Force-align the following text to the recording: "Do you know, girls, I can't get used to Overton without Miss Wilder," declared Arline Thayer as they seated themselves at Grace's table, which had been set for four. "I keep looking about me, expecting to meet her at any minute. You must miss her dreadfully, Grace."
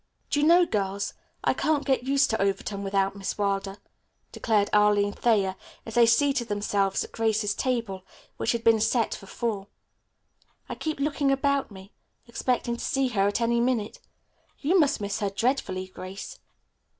"Do 0.31 0.39
you 0.41 0.47
know, 0.47 0.65
girls, 0.65 1.13
I 1.43 1.53
can't 1.53 1.85
get 1.85 2.05
used 2.05 2.31
to 2.31 2.41
Overton 2.41 2.81
without 2.81 3.15
Miss 3.15 3.37
Wilder," 3.37 3.77
declared 4.31 4.71
Arline 4.73 5.11
Thayer 5.13 5.55
as 5.85 5.93
they 5.93 6.07
seated 6.07 6.47
themselves 6.47 7.03
at 7.03 7.11
Grace's 7.11 7.53
table, 7.53 8.03
which 8.37 8.53
had 8.53 8.63
been 8.63 8.81
set 8.81 9.13
for 9.13 9.27
four. 9.27 9.67
"I 10.67 10.73
keep 10.73 10.99
looking 10.99 11.29
about 11.31 11.69
me, 11.69 11.93
expecting 12.25 12.77
to 12.77 12.99
meet 12.99 13.11
her 13.11 13.27
at 13.27 13.41
any 13.41 13.59
minute. 13.59 13.99
You 14.57 14.79
must 14.79 15.01
miss 15.01 15.19
her 15.19 15.29
dreadfully, 15.29 15.89
Grace." 15.89 16.39